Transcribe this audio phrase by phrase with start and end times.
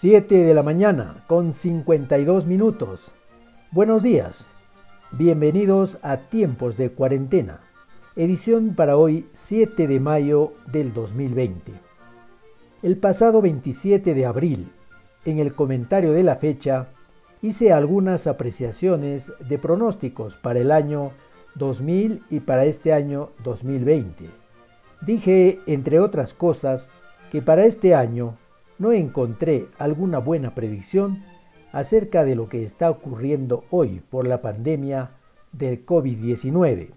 [0.00, 3.10] 7 de la mañana con 52 minutos.
[3.72, 4.46] Buenos días.
[5.10, 7.62] Bienvenidos a Tiempos de Cuarentena.
[8.14, 11.72] Edición para hoy 7 de mayo del 2020.
[12.84, 14.70] El pasado 27 de abril,
[15.24, 16.90] en el comentario de la fecha,
[17.42, 21.10] hice algunas apreciaciones de pronósticos para el año
[21.56, 24.26] 2000 y para este año 2020.
[25.00, 26.88] Dije, entre otras cosas,
[27.32, 28.36] que para este año
[28.78, 31.24] no encontré alguna buena predicción
[31.72, 35.10] acerca de lo que está ocurriendo hoy por la pandemia
[35.52, 36.90] del COVID-19.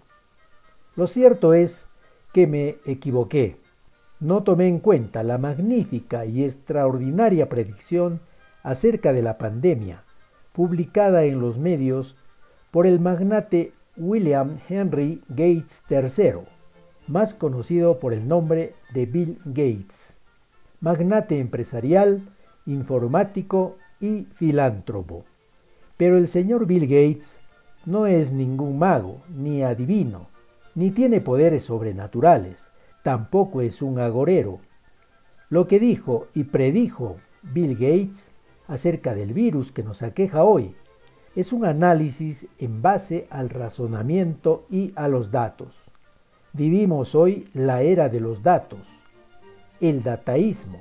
[0.94, 1.86] Lo cierto es
[2.32, 3.56] que me equivoqué.
[4.20, 8.20] No tomé en cuenta la magnífica y extraordinaria predicción
[8.62, 10.04] acerca de la pandemia,
[10.52, 12.16] publicada en los medios
[12.70, 16.44] por el magnate William Henry Gates III,
[17.08, 20.16] más conocido por el nombre de Bill Gates
[20.82, 22.28] magnate empresarial,
[22.66, 25.24] informático y filántropo.
[25.96, 27.36] Pero el señor Bill Gates
[27.86, 30.26] no es ningún mago, ni adivino,
[30.74, 32.68] ni tiene poderes sobrenaturales,
[33.04, 34.58] tampoco es un agorero.
[35.48, 38.30] Lo que dijo y predijo Bill Gates
[38.66, 40.74] acerca del virus que nos aqueja hoy
[41.36, 45.84] es un análisis en base al razonamiento y a los datos.
[46.52, 49.01] Vivimos hoy la era de los datos
[49.82, 50.80] el dataísmo.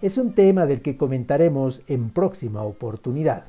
[0.00, 3.44] Es un tema del que comentaremos en próxima oportunidad.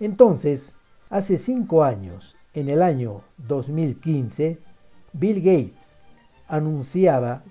[0.00, 0.74] Entonces,
[1.10, 4.58] hace cinco años, en el año 2015,
[5.12, 5.94] Bill Gates
[6.48, 7.44] anunciaba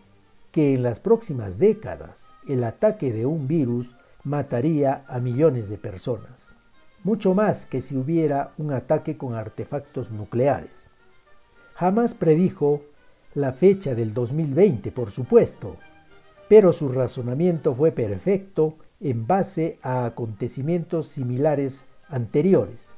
[0.52, 6.52] que en las próximas décadas el ataque de un virus mataría a millones de personas,
[7.04, 10.88] mucho más que si hubiera un ataque con artefactos nucleares.
[11.76, 12.82] Jamás predijo
[13.36, 15.78] la fecha del 2020, por supuesto,
[16.48, 22.90] pero su razonamiento fue perfecto en base a acontecimientos similares anteriores.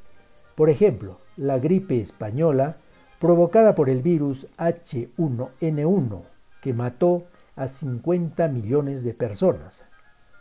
[0.56, 2.78] Por ejemplo, la gripe española
[3.20, 6.22] provocada por el virus H1N1
[6.62, 9.84] que mató a 50 millones de personas.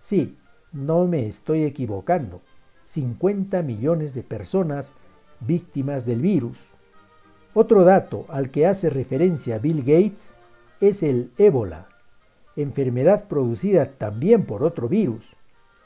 [0.01, 0.37] Sí,
[0.73, 2.43] no me estoy equivocando.
[2.87, 4.95] 50 millones de personas
[5.41, 6.69] víctimas del virus.
[7.55, 10.35] Otro dato al que hace referencia Bill Gates
[10.81, 11.89] es el ébola,
[12.57, 15.25] enfermedad producida también por otro virus.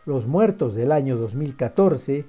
[0.05, 2.25] Los muertos del año 2014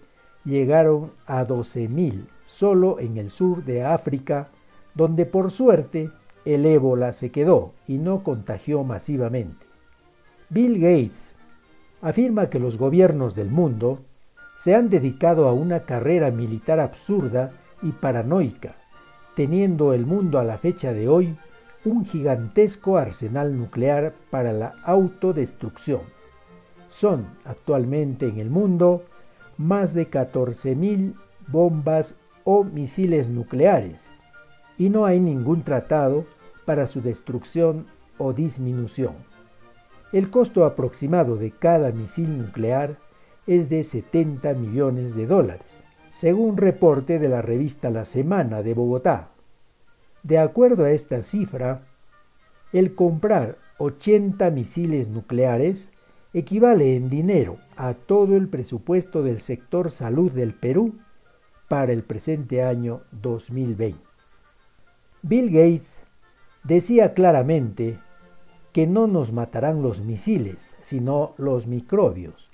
[0.46, 4.50] llegaron a 12.000 solo en el sur de África,
[4.96, 6.10] donde por suerte
[6.46, 9.66] el ébola se quedó y no contagió masivamente.
[10.50, 11.36] Bill Gates
[12.02, 14.00] afirma que los gobiernos del mundo
[14.58, 17.52] se han dedicado a una carrera militar absurda
[17.82, 18.76] y paranoica,
[19.36, 21.38] teniendo el mundo a la fecha de hoy
[21.86, 26.02] un gigantesco arsenal nuclear para la autodestrucción.
[26.88, 29.06] Son actualmente en el mundo
[29.58, 31.14] más de 14.000
[31.48, 34.08] bombas o misiles nucleares
[34.78, 36.26] y no hay ningún tratado
[36.66, 39.14] para su destrucción o disminución.
[40.12, 42.98] El costo aproximado de cada misil nuclear
[43.46, 49.30] es de 70 millones de dólares, según reporte de la revista La Semana de Bogotá.
[50.24, 51.82] De acuerdo a esta cifra,
[52.74, 55.90] el comprar 80 misiles nucleares
[56.34, 60.96] equivale en dinero a todo el presupuesto del sector salud del Perú
[61.68, 64.00] para el presente año 2020.
[65.22, 66.02] Bill Gates
[66.64, 68.00] decía claramente
[68.74, 72.52] que no nos matarán los misiles, sino los microbios.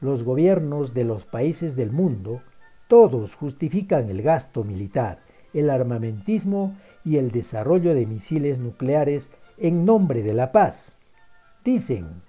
[0.00, 2.42] Los gobiernos de los países del mundo,
[2.86, 5.20] todos justifican el gasto militar,
[5.54, 10.96] el armamentismo y el desarrollo de misiles nucleares en nombre de la paz.
[11.64, 12.22] Dicen,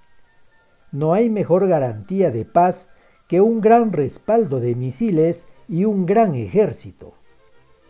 [0.91, 2.87] no hay mejor garantía de paz
[3.27, 7.13] que un gran respaldo de misiles y un gran ejército.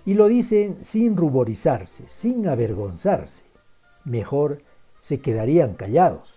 [0.05, 3.43] Y lo dicen sin ruborizarse, sin avergonzarse.
[4.03, 4.61] Mejor
[4.99, 6.35] se quedarían callados.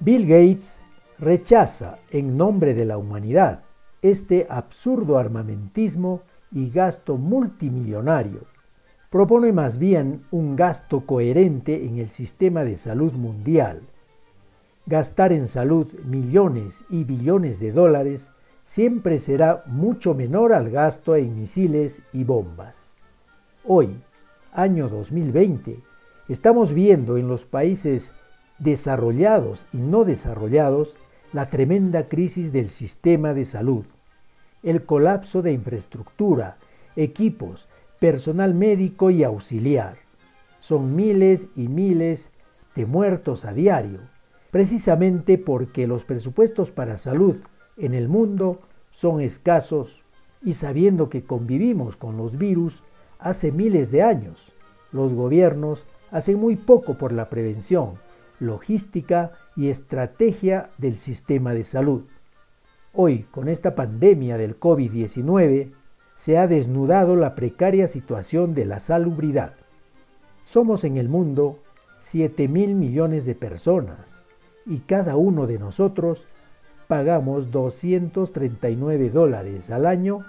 [0.00, 0.80] Bill Gates
[1.18, 3.62] rechaza en nombre de la humanidad
[4.02, 6.20] este absurdo armamentismo
[6.52, 8.55] y gasto multimillonario
[9.16, 13.80] propone más bien un gasto coherente en el sistema de salud mundial.
[14.84, 18.28] Gastar en salud millones y billones de dólares
[18.62, 22.94] siempre será mucho menor al gasto en misiles y bombas.
[23.64, 24.02] Hoy,
[24.52, 25.78] año 2020,
[26.28, 28.12] estamos viendo en los países
[28.58, 30.98] desarrollados y no desarrollados
[31.32, 33.86] la tremenda crisis del sistema de salud,
[34.62, 36.58] el colapso de infraestructura,
[36.96, 37.66] equipos,
[37.98, 39.98] personal médico y auxiliar.
[40.58, 42.30] Son miles y miles
[42.74, 44.00] de muertos a diario,
[44.50, 47.36] precisamente porque los presupuestos para salud
[47.76, 48.60] en el mundo
[48.90, 50.02] son escasos
[50.42, 52.82] y sabiendo que convivimos con los virus
[53.18, 54.52] hace miles de años,
[54.92, 57.94] los gobiernos hacen muy poco por la prevención,
[58.38, 62.04] logística y estrategia del sistema de salud.
[62.92, 65.72] Hoy, con esta pandemia del COVID-19,
[66.16, 69.54] se ha desnudado la precaria situación de la salubridad.
[70.42, 71.58] Somos en el mundo
[72.00, 74.24] 7 mil millones de personas
[74.64, 76.26] y cada uno de nosotros
[76.88, 80.24] pagamos 239 dólares al año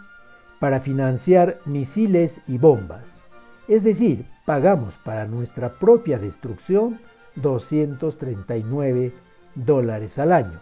[0.60, 3.24] para financiar misiles y bombas.
[3.68, 7.00] Es decir, pagamos para nuestra propia destrucción
[7.36, 9.14] 239
[9.56, 10.60] dólares al año,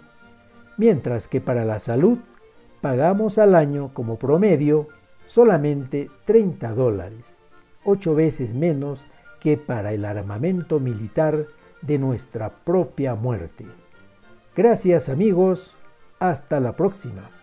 [0.77, 2.19] mientras que para la salud
[2.81, 4.87] pagamos al año como promedio
[5.25, 7.35] solamente 30 dólares,
[7.83, 9.05] ocho veces menos
[9.39, 11.47] que para el armamento militar
[11.81, 13.65] de nuestra propia muerte.
[14.55, 15.75] Gracias amigos,
[16.19, 17.34] hasta la próxima.